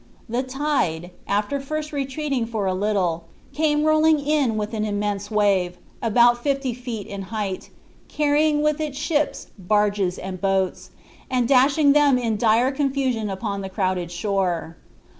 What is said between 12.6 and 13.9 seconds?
confusion upon the